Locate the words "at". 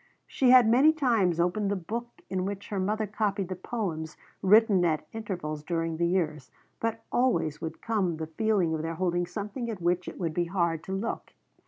4.83-5.05, 9.69-9.79